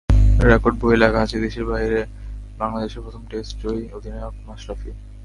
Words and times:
Record 0.49 0.75
বইয়ে 0.81 1.01
লেখা 1.03 1.19
আছে 1.25 1.37
দেশের 1.45 1.65
বাইরে 1.71 1.99
বাংলাদেশের 2.61 3.01
প্রথম 3.05 3.23
টেস্ট 3.31 3.53
জয়ী 3.63 3.83
অধিনায়ক 3.97 4.35
মাশরাফি। 4.47 4.91